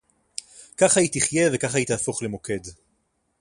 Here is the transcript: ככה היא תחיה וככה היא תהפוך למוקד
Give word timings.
ככה 0.77 0.99
היא 0.99 1.09
תחיה 1.13 1.49
וככה 1.53 1.77
היא 1.77 1.87
תהפוך 1.87 2.23
למוקד 2.23 2.59